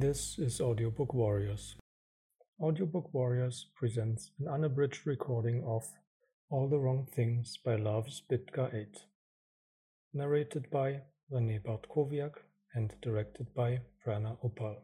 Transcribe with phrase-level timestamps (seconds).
[0.00, 1.74] This is Audiobook Warriors.
[2.60, 5.88] Audiobook Warriors presents an unabridged recording of
[6.50, 8.96] All the Wrong Things by Loves Bitca 8.
[10.14, 12.34] Narrated by Rene Bartkowiak
[12.74, 14.76] and directed by Prana Opal.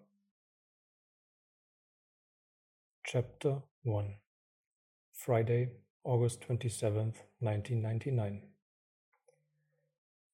[3.07, 4.15] Chapter 1
[5.13, 5.69] Friday,
[6.03, 8.43] August 27th, 1999.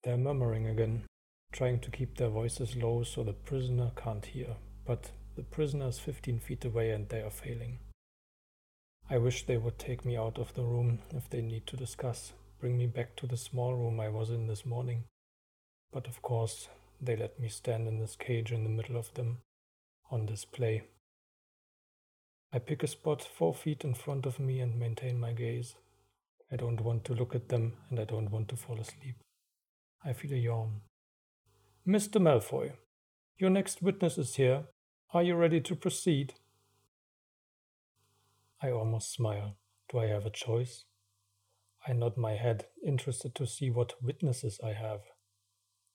[0.03, 1.03] They're murmuring again,
[1.51, 4.55] trying to keep their voices low so the prisoner can't hear,
[4.85, 7.79] but the prisoner is 15 feet away and they are failing.
[9.09, 12.33] I wish they would take me out of the room if they need to discuss,
[12.59, 15.03] bring me back to the small room I was in this morning.
[15.91, 16.69] But of course,
[17.01, 19.39] they let me stand in this cage in the middle of them,
[20.09, 20.83] on display.
[22.53, 25.75] I pick a spot four feet in front of me and maintain my gaze.
[26.51, 29.15] I don't want to look at them and I don't want to fall asleep.
[30.03, 30.81] I feel a yawn.
[31.87, 32.21] Mr.
[32.21, 32.73] Malfoy,
[33.37, 34.63] your next witness is here.
[35.13, 36.35] Are you ready to proceed?
[38.63, 39.57] I almost smile.
[39.91, 40.85] Do I have a choice?
[41.85, 45.01] I nod my head, interested to see what witnesses I have.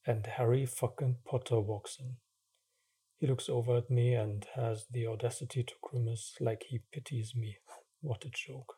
[0.07, 2.17] And Harry fucking Potter walks in.
[3.17, 7.57] He looks over at me and has the audacity to grimace like he pities me.
[8.03, 8.75] what a joke.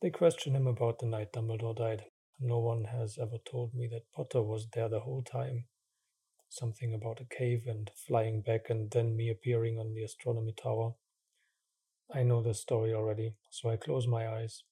[0.00, 2.04] They question him about the night Dumbledore died.
[2.40, 5.66] No one has ever told me that Potter was there the whole time
[6.54, 10.94] something about a cave and flying back and then me appearing on the astronomy tower.
[12.14, 14.62] I know the story already, so I close my eyes.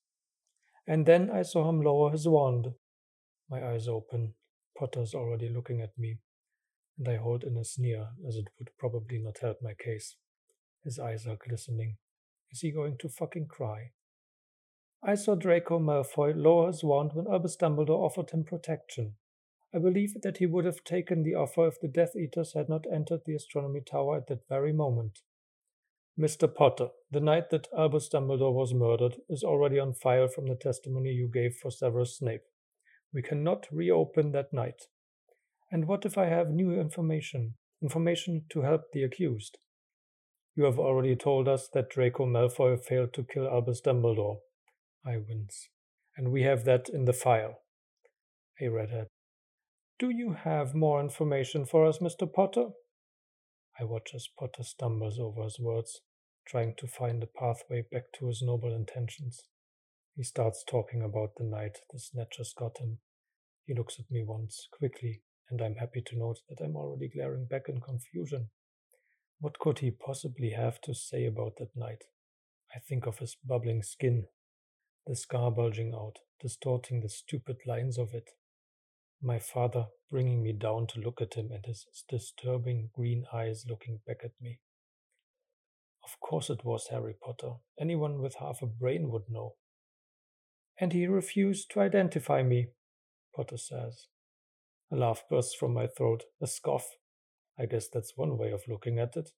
[0.86, 2.75] And then I saw him lower his wand.
[3.50, 4.34] My eyes open.
[4.78, 6.19] Potter's already looking at me,
[6.98, 10.16] and I hold in a sneer, as it would probably not help my case.
[10.83, 11.98] His eyes are glistening.
[12.50, 13.92] Is he going to fucking cry?
[15.03, 19.14] I saw Draco Malfoy lower his wand when Albus Dumbledore offered him protection.
[19.75, 22.84] I believe that he would have taken the offer if the Death Eaters had not
[22.92, 25.20] entered the astronomy tower at that very moment.
[26.19, 26.53] Mr.
[26.55, 31.11] Potter, the night that Albus Dumbledore was murdered is already on file from the testimony
[31.11, 32.43] you gave for Severus Snape.
[33.15, 34.88] We cannot reopen that night.
[35.71, 37.54] And what if I have new information?
[37.83, 39.56] Information to help the accused?
[40.54, 44.41] You have already told us that Draco Malfoy failed to kill Albus Dumbledore.
[45.04, 45.69] I wince.
[46.15, 47.62] And we have that in the file.
[48.60, 49.06] A redhead.
[50.03, 52.27] Do you have more information for us, Mr.
[52.27, 52.71] Potter?
[53.79, 56.01] I watch as Potter stumbles over his words,
[56.45, 59.45] trying to find a pathway back to his noble intentions.
[60.17, 62.99] He starts talking about the night the snatchers got him.
[63.65, 67.47] He looks at me once, quickly, and I'm happy to note that I'm already glaring
[67.47, 68.51] back in confusion.
[69.39, 72.03] What could he possibly have to say about that night?
[72.75, 74.25] I think of his bubbling skin,
[75.07, 78.31] the scar bulging out, distorting the stupid lines of it,
[79.22, 84.00] my father bringing me down to look at him and his disturbing green eyes looking
[84.06, 84.59] back at me.
[86.05, 87.55] Of course it was Harry Potter.
[87.81, 89.55] Anyone with half a brain would know.
[90.78, 92.69] And he refused to identify me,
[93.34, 94.09] Potter says.
[94.91, 96.87] A laugh bursts from my throat, a scoff.
[97.59, 99.31] I guess that's one way of looking at it.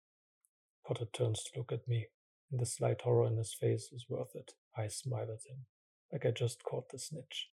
[0.86, 2.06] Potter turns to look at me,
[2.50, 4.52] and the slight horror in his face is worth it.
[4.76, 5.66] I smile at him,
[6.10, 7.50] like I just caught the snitch.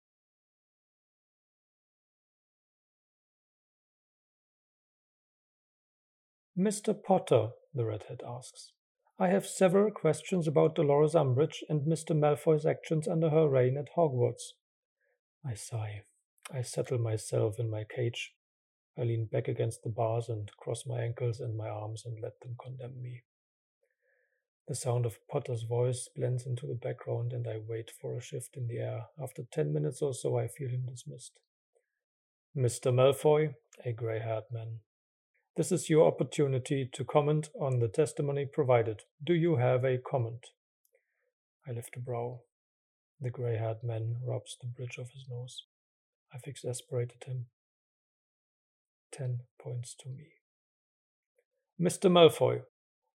[6.60, 6.94] Mr.
[6.94, 8.74] Potter, the redhead asks,
[9.18, 12.14] I have several questions about Dolores Umbridge and Mr.
[12.14, 14.56] Malfoy's actions under her reign at Hogwarts.
[15.46, 16.04] I sigh.
[16.54, 18.34] I settle myself in my cage.
[18.98, 22.38] I lean back against the bars and cross my ankles and my arms and let
[22.42, 23.24] them condemn me.
[24.68, 28.58] The sound of Potter's voice blends into the background, and I wait for a shift
[28.58, 29.06] in the air.
[29.22, 31.40] After ten minutes or so, I feel him dismissed.
[32.56, 32.94] Mr.
[32.94, 33.54] Malfoy,
[33.86, 34.80] a grey haired man,
[35.60, 39.02] this is your opportunity to comment on the testimony provided.
[39.22, 40.46] Do you have a comment?
[41.68, 42.40] I lift a brow.
[43.20, 45.64] The grey haired man rubs the bridge of his nose.
[46.34, 47.48] I've exasperated him.
[49.12, 50.28] Ten points to me.
[51.78, 52.10] Mr.
[52.10, 52.62] Malfoy,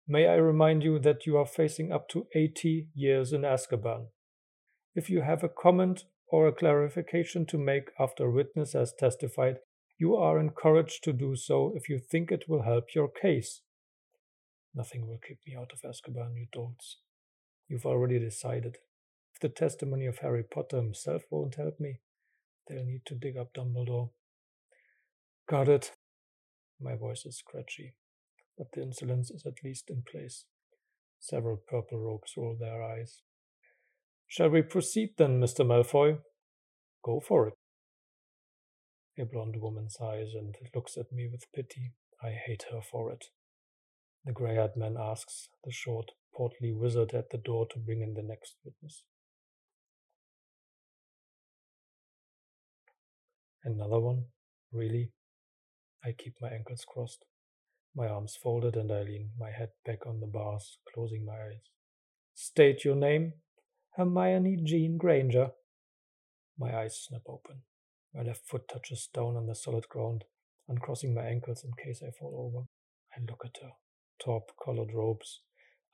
[0.09, 4.07] may I remind you that you are facing up to 80 years in Azkaban.
[4.97, 9.59] If you have a comment or a clarification to make after a witness has testified,
[10.03, 13.61] you are encouraged to do so if you think it will help your case.
[14.75, 16.97] Nothing will keep me out of Azkaban, you dolts.
[17.69, 18.79] You've already decided.
[19.33, 22.01] If the testimony of Harry Potter himself won't help me,
[22.67, 24.11] they'll need to dig up Dumbledore.
[25.49, 25.93] Got it.
[26.81, 27.95] My voice is scratchy,
[28.59, 30.47] but the insolence is at least in place.
[31.21, 33.23] Several purple rogues roll their eyes.
[34.27, 35.65] Shall we proceed then, Mr.
[35.65, 36.19] Malfoy?
[37.05, 37.55] Go for it.
[39.19, 41.93] A blonde woman sighs and looks at me with pity.
[42.23, 43.27] I hate her for it.
[44.25, 48.15] The grey eyed man asks the short, portly wizard at the door to bring in
[48.15, 49.03] the next witness.
[53.65, 54.25] Another one?
[54.73, 55.13] Really?
[56.05, 57.25] I keep my ankles crossed,
[57.95, 61.71] my arms folded, and I lean my head back on the bars, closing my eyes.
[62.35, 63.35] State your name.
[63.97, 65.51] Hermione Jean Granger.
[66.59, 67.63] My eyes snap open.
[68.15, 70.25] My left foot touches down on the solid ground,
[70.69, 72.67] uncrossing my ankles in case I fall over.
[73.17, 73.73] I look at her.
[74.23, 75.41] Top colored robes,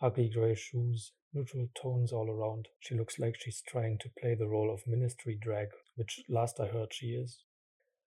[0.01, 2.69] ugly grey shoes, neutral tones all around.
[2.81, 6.67] She looks like she's trying to play the role of ministry drag, which last I
[6.67, 7.45] heard she is.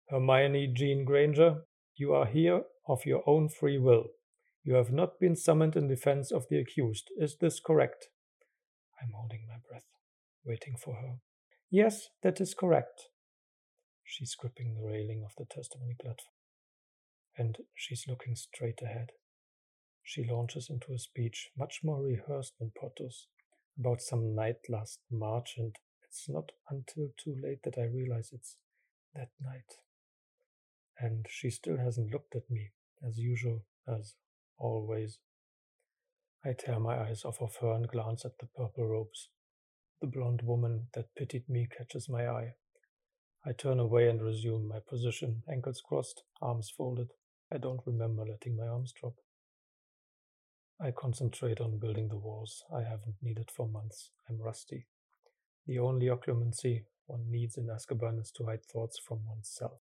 [0.09, 1.65] Hermione Jean Granger,
[1.97, 4.07] you are here of your own free will.
[4.65, 7.09] You have not been summoned in defense of the accused.
[7.19, 8.09] Is this correct?
[9.01, 9.87] I'm holding my breath,
[10.45, 11.15] waiting for her.
[11.71, 13.09] Yes, that is correct.
[14.13, 16.35] She's gripping the railing of the testimony platform,
[17.39, 19.13] and she's looking straight ahead.
[20.03, 23.29] She launches into a speech much more rehearsed than Potter's
[23.79, 28.57] about some night last March, and it's not until too late that I realize it's
[29.15, 29.79] that night.
[30.99, 32.73] And she still hasn't looked at me,
[33.07, 34.17] as usual, as
[34.59, 35.21] always.
[36.45, 39.29] I tear my eyes off of her and glance at the purple robes.
[40.01, 42.55] The blonde woman that pitied me catches my eye.
[43.47, 47.09] I turn away and resume my position, ankles crossed, arms folded.
[47.51, 49.15] I don't remember letting my arms drop.
[50.81, 54.11] I concentrate on building the walls I haven't needed for months.
[54.29, 54.87] I'm rusty.
[55.67, 59.81] The only occlumency one needs in Azkaban is to hide thoughts from oneself.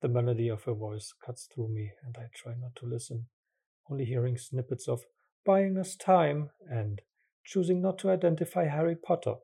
[0.00, 3.26] The melody of her voice cuts through me, and I try not to listen,
[3.90, 5.02] only hearing snippets of
[5.44, 7.02] buying us time and
[7.44, 9.34] choosing not to identify Harry Potter.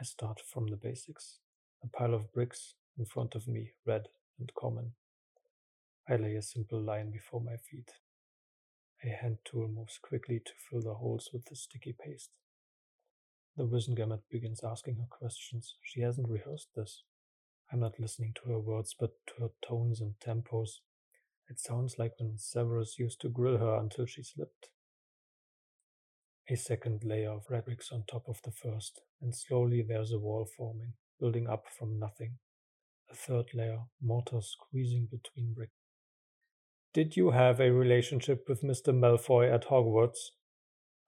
[0.00, 1.38] I start from the basics.
[1.86, 4.08] A pile of bricks in front of me, red
[4.40, 4.92] and common.
[6.08, 7.92] I lay a simple line before my feet,
[9.04, 12.30] a hand tool moves quickly to fill the holes with the sticky paste.
[13.56, 15.76] The Wizengamot begins asking her questions.
[15.82, 17.04] She hasn't rehearsed this.
[17.72, 20.80] I'm not listening to her words, but to her tones and tempos.
[21.48, 24.70] It sounds like when Severus used to grill her until she slipped.
[26.48, 30.18] A second layer of red bricks on top of the first, and slowly there's a
[30.18, 32.38] wall forming, building up from nothing.
[33.10, 35.72] A third layer, mortar squeezing between bricks.
[36.92, 38.92] Did you have a relationship with Mr.
[38.94, 40.30] Malfoy at Hogwarts?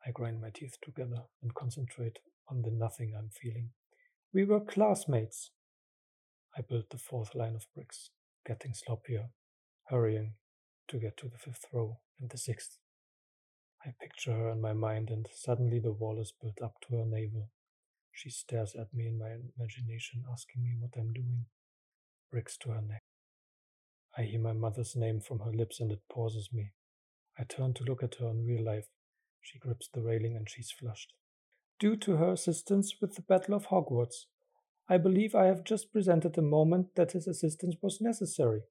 [0.06, 2.19] I grind my teeth together and concentrate
[2.49, 3.70] on the nothing I'm feeling.
[4.32, 5.50] We were classmates.
[6.56, 8.11] I build the fourth line of bricks,
[8.46, 9.31] getting sloppier,
[9.88, 10.34] hurrying
[10.88, 12.78] to get to the fifth row and the sixth.
[13.84, 17.04] I picture her in my mind, and suddenly the wall is built up to her
[17.06, 17.50] navel.
[18.18, 21.46] She stares at me in my imagination, asking me what I'm doing.
[22.32, 23.04] Bricks to her neck.
[24.16, 26.72] I hear my mother's name from her lips and it pauses me.
[27.38, 28.88] I turn to look at her in real life.
[29.40, 31.12] She grips the railing and she's flushed.
[31.78, 34.26] Due to her assistance with the Battle of Hogwarts,
[34.88, 38.62] I believe I have just presented a moment that his assistance was necessary.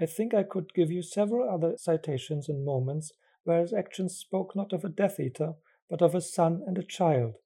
[0.00, 3.12] I think I could give you several other citations and moments
[3.44, 5.52] where his actions spoke not of a Death Eater,
[5.88, 7.36] but of a son and a child.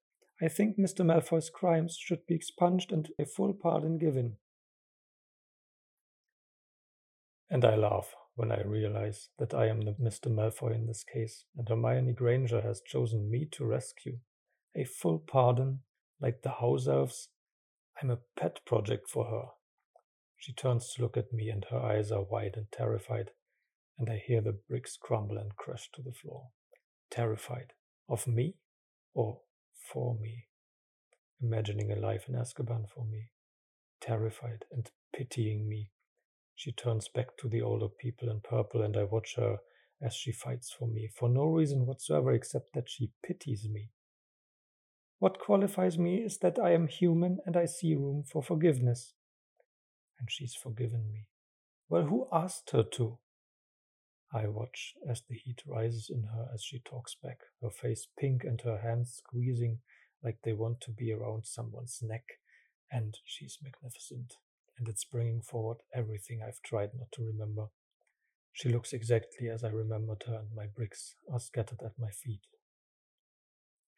[0.40, 1.04] I think Mr.
[1.04, 4.36] Malfoy's crimes should be expunged and a full pardon given.
[7.48, 10.30] And I laugh when I realize that I am the Mr.
[10.30, 14.18] Malfoy in this case, and Hermione Granger has chosen me to rescue.
[14.74, 15.80] A full pardon,
[16.20, 17.30] like the house elves.
[18.02, 19.46] I'm a pet project for her.
[20.36, 23.30] She turns to look at me, and her eyes are wide and terrified,
[23.98, 26.48] and I hear the bricks crumble and crash to the floor.
[27.10, 27.72] Terrified.
[28.06, 28.56] Of me?
[29.14, 29.40] Or
[29.92, 30.46] for me?
[31.40, 33.30] Imagining a life in Azkaban for me.
[34.00, 35.90] Terrified and pitying me
[36.56, 39.58] she turns back to the older people in purple, and I watch her
[40.02, 43.90] as she fights for me, for no reason whatsoever except that she pities me.
[45.18, 49.14] What qualifies me is that I am human and I see room for forgiveness.
[50.18, 51.26] And she's forgiven me.
[51.90, 53.18] Well, who asked her to?
[54.32, 58.44] I watch as the heat rises in her as she talks back, her face pink
[58.44, 59.80] and her hands squeezing
[60.22, 62.24] like they want to be around someone's neck,
[62.90, 64.34] and she's magnificent
[64.78, 67.66] and it's bringing forward everything I've tried not to remember.
[68.52, 72.40] She looks exactly as I remembered her, and my bricks are scattered at my feet.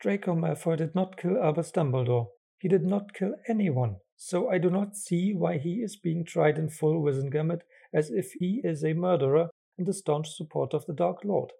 [0.00, 2.28] Draco Malfoy did not kill Albus Dumbledore.
[2.58, 6.58] He did not kill anyone, so I do not see why he is being tried
[6.58, 7.60] in full Wizengamot
[7.92, 11.52] as if he is a murderer and a staunch supporter of the Dark Lord.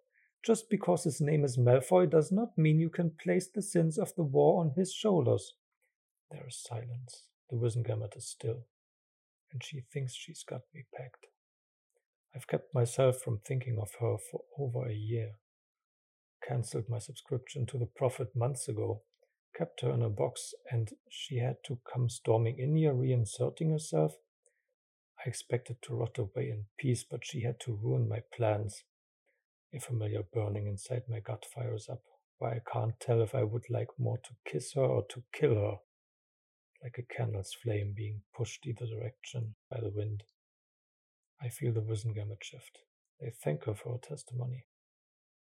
[0.44, 4.14] Just because his name is Malfoy does not mean you can place the sins of
[4.16, 5.54] the war on his shoulders.
[6.30, 7.25] There is silence.
[7.50, 8.64] The Wizengamot is still
[9.52, 11.26] and she thinks she's got me pegged.
[12.34, 15.32] I've kept myself from thinking of her for over a year.
[16.46, 19.02] Cancelled my subscription to the Prophet months ago,
[19.56, 24.12] kept her in a box, and she had to come storming in here, reinserting herself.
[25.28, 28.85] I expected to rot away in peace, but she had to ruin my plans.
[29.75, 32.00] A familiar burning inside my gut fires up,
[32.38, 35.54] why I can't tell if I would like more to kiss her or to kill
[35.56, 35.76] her,
[36.82, 40.23] like a candle's flame being pushed either direction by the wind.
[41.42, 42.78] I feel the Wizengamot shift.
[43.20, 44.64] They thank her for her testimony.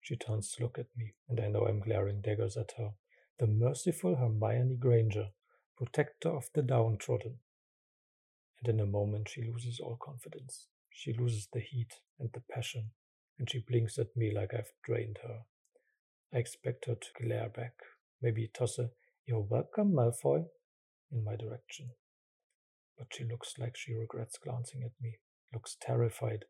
[0.01, 2.95] She turns to look at me, and I know I'm glaring daggers at her.
[3.39, 5.29] The merciful Hermione Granger,
[5.77, 7.39] protector of the downtrodden.
[8.61, 10.67] And in a moment she loses all confidence.
[10.91, 12.91] She loses the heat and the passion,
[13.39, 15.41] and she blinks at me like I've drained her.
[16.33, 17.75] I expect her to glare back,
[18.21, 18.91] maybe toss a
[19.27, 20.47] You're welcome, Malfoy,
[21.13, 21.91] in my direction.
[22.99, 25.19] But she looks like she regrets glancing at me,
[25.53, 26.47] looks terrified.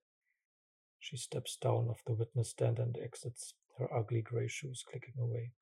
[0.98, 5.52] She steps down off the witness stand and exits, her ugly grey shoes clicking away.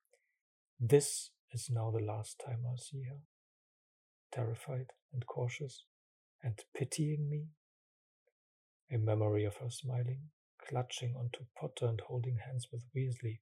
[0.79, 3.19] This is now the last time I'll see her.
[4.31, 5.83] Terrified and cautious,
[6.43, 7.47] and pitying me.
[8.91, 10.29] A memory of her smiling,
[10.67, 13.39] clutching onto Potter and holding hands with Weasley,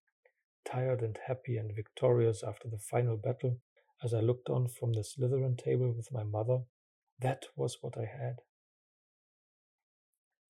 [0.65, 3.59] tired and happy and victorious after the final battle,
[4.03, 6.59] as I looked on from the Slytherin table with my mother,
[7.19, 8.37] that was what I had.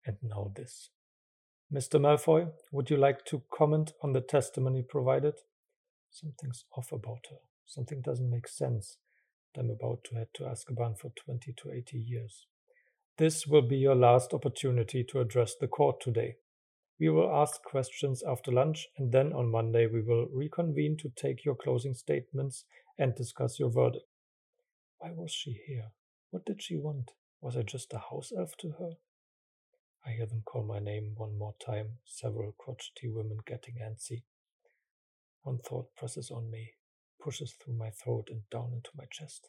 [0.07, 0.91] And now this.
[1.73, 2.01] Mr.
[2.01, 5.35] Malfoy, would you like to comment on the testimony provided?
[6.11, 7.39] Something's off about her.
[7.67, 8.99] Something doesn't make sense.
[9.57, 12.47] I'm about to head to Azkaban for 20 to 80 years.
[13.19, 16.37] This will be your last opportunity to address the court today.
[16.99, 21.45] We will ask questions after lunch, and then on Monday we will reconvene to take
[21.45, 22.65] your closing statements
[22.99, 24.07] and discuss your verdict.
[24.99, 25.91] Why was she here?
[26.31, 27.11] What did she want?
[27.41, 28.93] Was I just a house elf to her?
[30.07, 34.23] I hear them call my name one more time, several crotchety women getting antsy.
[35.43, 36.75] One thought presses on me,
[37.23, 39.49] pushes through my throat and down into my chest.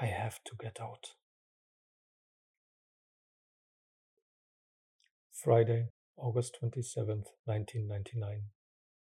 [0.00, 1.12] I have to get out.
[5.32, 8.42] Friday, August 27th, 1999.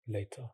[0.07, 0.49] Later.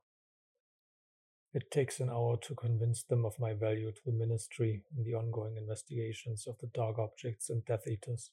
[1.53, 5.13] It takes an hour to convince them of my value to the Ministry in the
[5.13, 8.31] ongoing investigations of the Dark Objects and Death Eaters.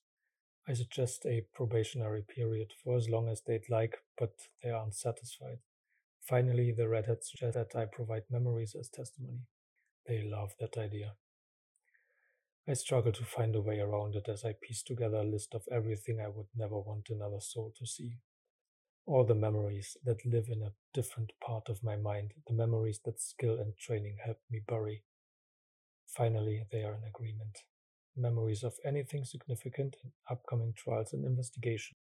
[0.69, 5.59] I suggest a probationary period for as long as they'd like, but they are unsatisfied.
[6.29, 9.47] Finally, the redheads suggest that I provide memories as testimony.
[10.07, 11.15] They love that idea.
[12.69, 15.63] I struggle to find a way around it as I piece together a list of
[15.73, 18.19] everything I would never want another soul to see.
[19.07, 23.23] All the memories that live in a different part of my mind, the memories that
[23.23, 25.05] skill and training helped me bury.
[26.09, 27.61] Finally, they are in agreement.
[28.15, 31.97] Memories of anything significant in upcoming trials and investigation.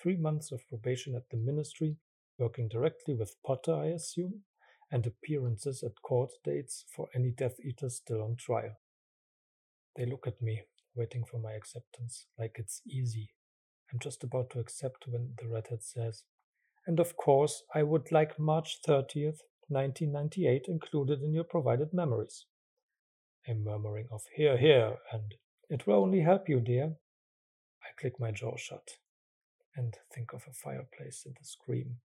[0.00, 1.98] Three months of probation at the ministry
[2.40, 4.42] working directly with Potter, I assume,
[4.90, 8.76] and appearances at court dates for any Death Eaters still on trial.
[9.96, 10.62] They look at me,
[10.94, 13.30] waiting for my acceptance, like it's easy.
[13.92, 16.24] I'm just about to accept when the redhead says,
[16.86, 22.46] And of course, I would like March 30th, 1998 included in your provided memories.
[23.46, 25.34] A murmuring of hear, hear, and
[25.68, 26.96] it will only help you, dear.
[27.82, 28.96] I click my jaw shut
[29.76, 31.96] and think of a fireplace and a scream.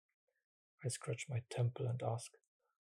[0.86, 2.32] I scratch my temple and ask,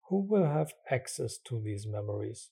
[0.09, 2.51] Who will have access to these memories?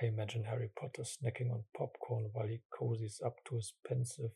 [0.00, 4.30] I imagine Harry Potter snacking on popcorn while he cozies up to his Pensieve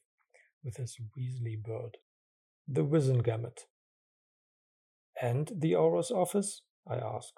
[0.65, 1.99] with his Weasley bird.
[2.67, 3.67] The Wizengamot.
[5.21, 6.63] And the Auror's office?
[6.89, 7.35] I ask.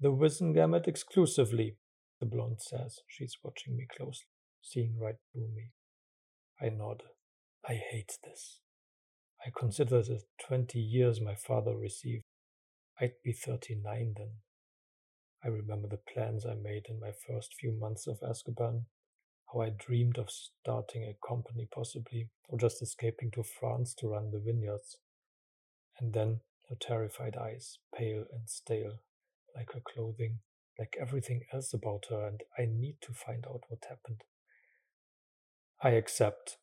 [0.00, 1.76] The Wizengamot exclusively,
[2.20, 2.98] the blonde says.
[3.06, 4.28] She's watching me closely,
[4.60, 5.72] seeing right through me.
[6.60, 7.04] I nod.
[7.66, 8.60] I hate this.
[9.44, 12.24] I consider the 20 years my father received.
[13.00, 14.30] I'd be 39 then.
[15.42, 18.84] I remember the plans I made in my first few months of Azkaban,
[19.52, 24.30] how I dreamed of starting a company possibly, or just escaping to France to run
[24.30, 24.98] the vineyards.
[25.98, 29.00] And then her terrified eyes, pale and stale,
[29.56, 30.40] like her clothing,
[30.78, 34.24] like everything else about her, and I need to find out what happened.
[35.82, 36.58] I accept,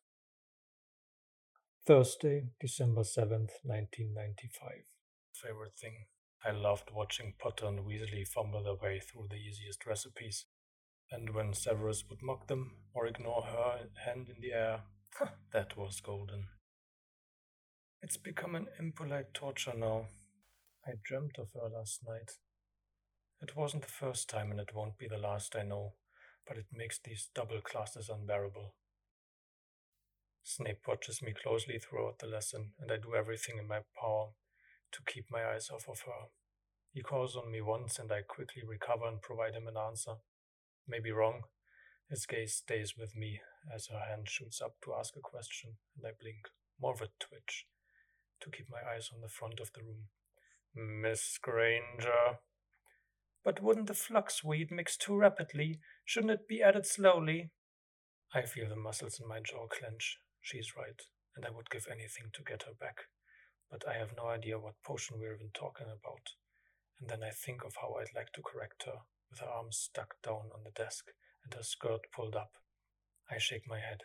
[1.88, 4.84] Thursday, December 7th, 1995.
[5.32, 6.04] Favorite thing.
[6.44, 10.44] I loved watching Potter and Weasley fumble their way through the easiest recipes.
[11.10, 14.80] And when Severus would mock them or ignore her hand in the air,
[15.54, 16.48] that was golden.
[18.02, 20.08] It's become an impolite torture now.
[20.86, 22.32] I dreamt of her last night.
[23.40, 25.94] It wasn't the first time and it won't be the last, I know,
[26.46, 28.74] but it makes these double classes unbearable.
[30.50, 34.28] Snape watches me closely throughout the lesson, and I do everything in my power
[34.92, 36.32] to keep my eyes off of her.
[36.90, 40.14] He calls on me once, and I quickly recover and provide him an answer.
[40.88, 41.42] Maybe wrong.
[42.08, 46.06] His gaze stays with me as her hand shoots up to ask a question, and
[46.06, 46.48] I blink,
[46.80, 47.66] more of a twitch,
[48.40, 50.08] to keep my eyes on the front of the room.
[50.74, 52.38] Miss Granger.
[53.44, 55.80] But wouldn't the fluxweed mix too rapidly?
[56.06, 57.50] Shouldn't it be added slowly?
[58.32, 60.16] I feel the muscles in my jaw clench.
[60.40, 61.00] She's right,
[61.36, 63.08] and I would give anything to get her back.
[63.70, 66.34] But I have no idea what potion we're even talking about.
[67.00, 70.14] And then I think of how I'd like to correct her, with her arms stuck
[70.22, 71.12] down on the desk
[71.44, 72.52] and her skirt pulled up.
[73.30, 74.02] I shake my head,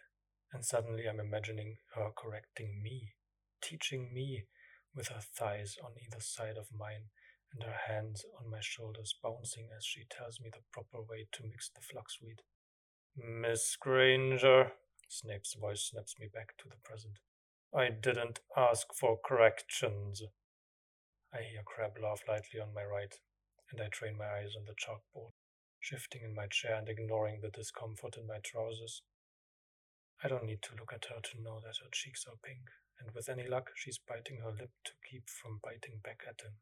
[0.52, 3.14] and suddenly I'm imagining her correcting me,
[3.62, 4.46] teaching me,
[4.96, 7.10] with her thighs on either side of mine
[7.54, 11.44] and her hands on my shoulders bouncing as she tells me the proper way to
[11.44, 12.42] mix the fluxweed.
[13.16, 14.72] Miss Granger,
[15.14, 17.20] Snape's voice snaps me back to the present.
[17.72, 20.24] I didn't ask for corrections.
[21.32, 23.14] I hear Crabbe laugh lightly on my right,
[23.70, 25.34] and I train my eyes on the chalkboard,
[25.80, 29.04] shifting in my chair and ignoring the discomfort in my trousers.
[30.24, 33.14] I don't need to look at her to know that her cheeks are pink, and
[33.14, 36.54] with any luck, she's biting her lip to keep from biting back at him.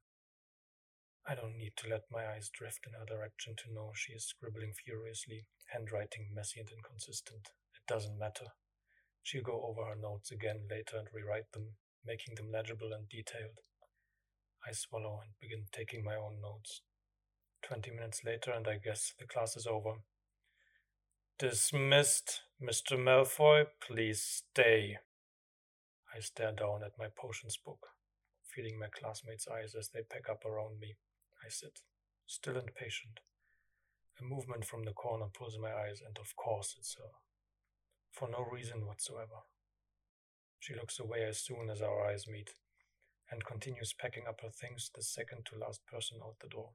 [1.25, 4.25] I don't need to let my eyes drift in her direction to know she is
[4.25, 7.47] scribbling furiously, handwriting messy and inconsistent.
[7.91, 8.45] Doesn't matter.
[9.21, 13.59] She'll go over her notes again later and rewrite them, making them legible and detailed.
[14.65, 16.83] I swallow and begin taking my own notes.
[17.61, 19.95] Twenty minutes later, and I guess the class is over.
[21.37, 22.97] Dismissed, Mr.
[22.97, 24.99] Malfoy, please stay.
[26.15, 27.87] I stare down at my potions book,
[28.45, 30.95] feeling my classmates' eyes as they pack up around me.
[31.45, 31.81] I sit,
[32.25, 33.19] still and patient.
[34.17, 37.11] A movement from the corner pulls my eyes, and of course it's her.
[38.11, 39.47] For no reason whatsoever.
[40.59, 42.51] She looks away as soon as our eyes meet,
[43.31, 46.71] and continues packing up her things the second to last person out the door.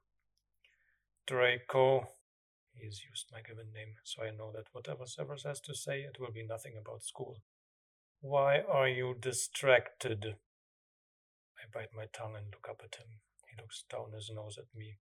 [1.27, 2.09] Draco,
[2.73, 6.01] he has used my given name, so I know that whatever Severus has to say,
[6.01, 7.37] it will be nothing about school.
[8.21, 10.37] Why are you distracted?
[11.59, 13.07] I bite my tongue and look up at him.
[13.49, 14.99] He looks down his nose at me.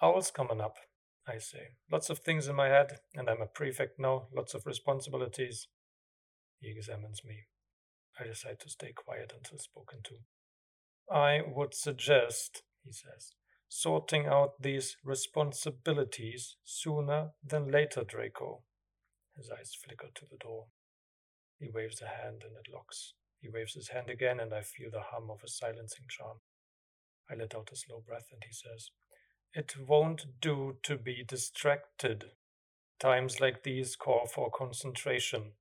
[0.00, 0.76] OWLs coming up,
[1.26, 1.76] I say.
[1.90, 5.68] Lots of things in my head, and I'm a prefect now, lots of responsibilities.
[6.60, 7.44] He examines me.
[8.18, 10.16] I decide to stay quiet until spoken to.
[11.12, 13.32] I would suggest, he says,
[13.68, 18.62] sorting out these responsibilities sooner than later, Draco.
[19.36, 20.66] His eyes flicker to the door.
[21.58, 23.14] He waves a hand and it locks.
[23.40, 26.38] He waves his hand again, and I feel the hum of a silencing charm.
[27.28, 28.90] I let out a slow breath, and he says,
[29.56, 32.32] It won't do to be distracted.
[32.98, 35.52] Times like these call for concentration.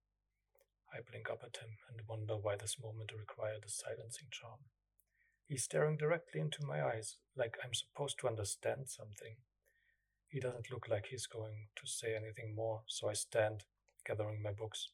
[0.92, 4.62] I blink up at him and wonder why this moment required a silencing charm.
[5.48, 9.36] He's staring directly into my eyes, like I'm supposed to understand something.
[10.28, 13.64] He doesn't look like he's going to say anything more, so I stand,
[14.08, 14.90] gathering my books.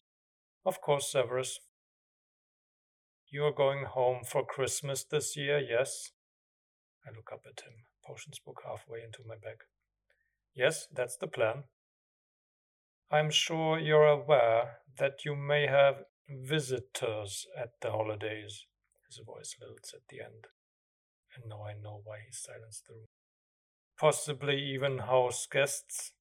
[0.66, 1.60] Of course, Severus.
[3.30, 6.12] You're going home for Christmas this year, yes?
[7.08, 9.60] I look up at him, potions book halfway into my bag.
[10.56, 11.64] Yes, that's the plan.
[13.12, 15.96] I'm sure you're aware that you may have
[16.28, 18.66] visitors at the holidays.
[19.08, 20.46] His voice lilts at the end,
[21.36, 23.06] and now I know why he silenced the room.
[24.00, 26.14] Possibly even house guests.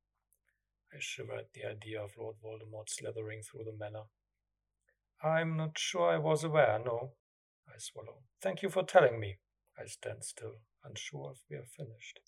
[0.93, 4.05] I shiver at the idea of Lord Voldemort slithering through the manor.
[5.23, 7.13] I'm not sure I was aware, no.
[7.69, 8.23] I swallow.
[8.41, 9.37] Thank you for telling me.
[9.81, 12.21] I stand still, unsure if we are finished.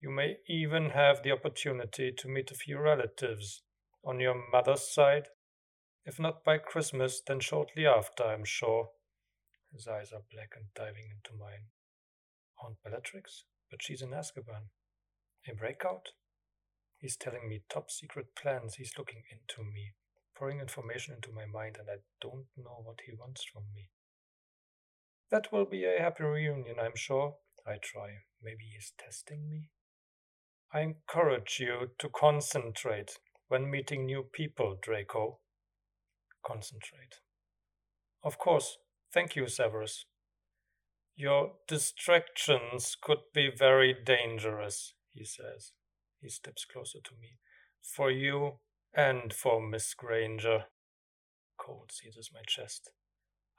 [0.00, 3.62] You may even have the opportunity to meet a few relatives
[4.02, 5.28] on your mother's side.
[6.06, 8.88] If not by Christmas, then shortly after, I'm sure.
[9.72, 11.66] His eyes are black and diving into mine.
[12.64, 13.44] Aunt Bellatrix?
[13.70, 14.70] But she's in Azkaban.
[15.46, 16.08] A breakout?
[16.98, 18.76] He's telling me top secret plans.
[18.76, 19.92] He's looking into me,
[20.34, 23.90] pouring information into my mind, and I don't know what he wants from me.
[25.30, 27.36] That will be a happy reunion, I'm sure.
[27.66, 28.18] I try.
[28.42, 29.70] Maybe he's testing me?
[30.72, 35.40] I encourage you to concentrate when meeting new people, Draco.
[36.44, 37.16] Concentrate.
[38.22, 38.78] Of course,
[39.12, 40.04] Thank you, Severus.
[41.16, 45.72] Your distractions could be very dangerous, he says.
[46.20, 47.38] He steps closer to me.
[47.82, 48.60] For you
[48.94, 50.66] and for Miss Granger.
[51.58, 52.90] Cold seizes my chest.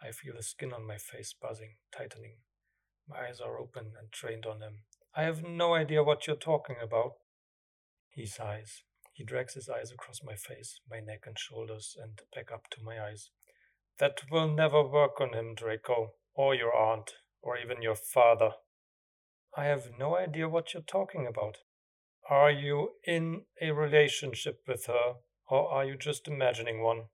[0.04, 2.38] I feel the skin on my face buzzing, tightening.
[3.08, 4.84] My eyes are open and trained on him.
[5.16, 7.14] I have no idea what you're talking about.
[8.10, 8.84] He sighs.
[9.14, 12.84] He drags his eyes across my face, my neck and shoulders, and back up to
[12.84, 13.30] my eyes.
[14.00, 17.12] That will never work on him, Draco, or your aunt,
[17.42, 18.52] or even your father.
[19.56, 21.58] I have no idea what you're talking about.
[22.30, 25.16] Are you in a relationship with her,
[25.50, 27.10] or are you just imagining one?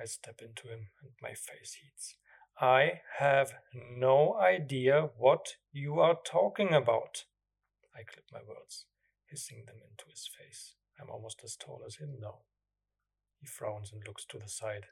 [0.00, 2.16] I step into him and my face heats.
[2.60, 7.24] I have no idea what you are talking about.
[7.94, 8.86] I clip my words,
[9.26, 10.74] hissing them into his face.
[11.00, 12.40] I'm almost as tall as him now.
[13.40, 14.86] He frowns and looks to the side.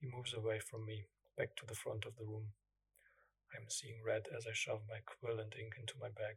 [0.00, 2.52] He moves away from me, back to the front of the room.
[3.54, 6.36] I'm seeing red as I shove my quill and ink into my bag.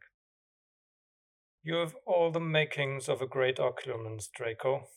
[1.62, 4.88] You have all the makings of a great occlumens, Draco.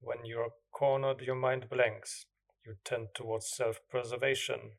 [0.00, 2.26] When you're cornered, your mind blanks.
[2.68, 4.72] You tend towards self preservation.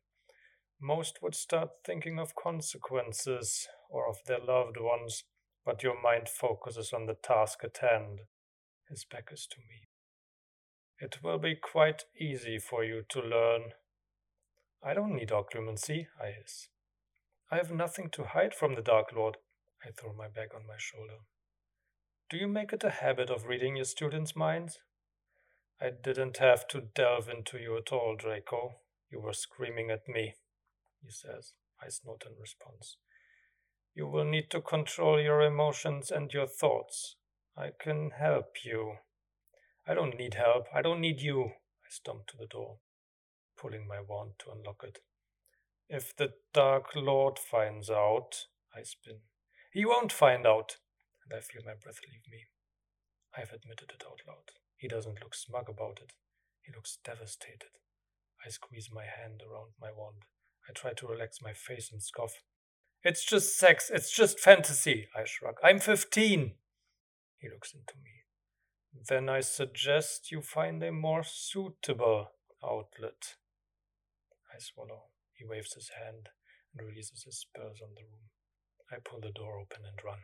[0.79, 5.23] Most would start thinking of consequences or of their loved ones,
[5.65, 8.19] but your mind focuses on the task at hand.
[8.89, 9.87] His back is to me.
[10.99, 13.71] It will be quite easy for you to learn.
[14.83, 16.69] I don't need occlumency, I hiss.
[17.49, 19.37] I have nothing to hide from the Dark Lord.
[19.83, 21.23] I throw my bag on my shoulder.
[22.29, 24.77] Do you make it a habit of reading your students' minds?
[25.81, 28.75] I didn't have to delve into you at all, Draco.
[29.09, 30.35] You were screaming at me,
[31.01, 31.53] he says.
[31.81, 32.97] I snort in response.
[33.95, 37.15] You will need to control your emotions and your thoughts.
[37.57, 38.95] I can help you.
[39.87, 40.65] I don't need help.
[40.73, 41.45] I don't need you.
[41.45, 42.77] I stomp to the door,
[43.57, 44.99] pulling my wand to unlock it.
[45.89, 49.19] If the Dark Lord finds out, I spin.
[49.71, 50.77] He won't find out.
[51.23, 52.45] And I feel my breath leave me.
[53.35, 54.51] I've admitted it out loud.
[54.79, 56.13] He doesn't look smug about it.
[56.61, 57.75] He looks devastated.
[58.45, 60.23] I squeeze my hand around my wand.
[60.69, 62.41] I try to relax my face and scoff.
[63.03, 63.91] It's just sex.
[63.93, 65.09] It's just fantasy.
[65.13, 65.55] I shrug.
[65.61, 66.53] I'm 15.
[67.39, 68.23] He looks into me.
[69.09, 72.31] Then I suggest you find a more suitable
[72.63, 73.35] outlet.
[74.53, 75.07] I swallow.
[75.33, 76.29] He waves his hand
[76.73, 78.31] and releases his spells on the room.
[78.89, 80.19] I pull the door open and run.